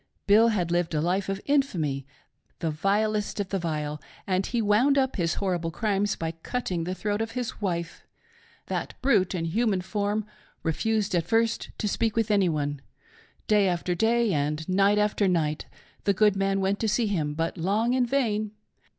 [0.25, 2.07] Bill had lived a life of infamy—
[2.57, 6.95] the vilest of the vile— and he wound up his horrible crimes by cutting the
[6.95, 8.03] throat of his wife.
[8.65, 10.25] That brute in human form
[10.63, 12.81] refused at first to speak with any one.
[13.45, 15.67] Day after day and night after night
[16.05, 18.53] the good man went to see him, but long in vain.